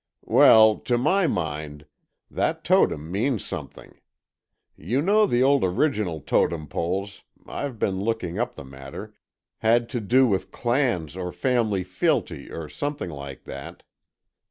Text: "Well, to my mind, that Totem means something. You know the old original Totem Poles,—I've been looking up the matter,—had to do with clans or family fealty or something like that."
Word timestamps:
"Well, 0.25 0.79
to 0.79 0.97
my 0.97 1.27
mind, 1.27 1.85
that 2.31 2.63
Totem 2.63 3.11
means 3.11 3.45
something. 3.45 3.99
You 4.75 4.99
know 4.99 5.27
the 5.27 5.43
old 5.43 5.63
original 5.63 6.21
Totem 6.21 6.65
Poles,—I've 6.65 7.77
been 7.77 7.99
looking 7.99 8.39
up 8.39 8.55
the 8.55 8.65
matter,—had 8.65 9.89
to 9.89 10.01
do 10.01 10.25
with 10.25 10.49
clans 10.51 11.15
or 11.15 11.31
family 11.31 11.83
fealty 11.83 12.49
or 12.49 12.67
something 12.67 13.11
like 13.11 13.43
that." 13.43 13.83